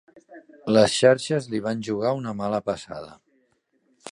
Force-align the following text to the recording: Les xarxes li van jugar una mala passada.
Les 0.75 0.95
xarxes 1.01 1.49
li 1.51 1.61
van 1.67 1.83
jugar 1.89 2.15
una 2.23 2.33
mala 2.41 2.63
passada. 2.71 3.13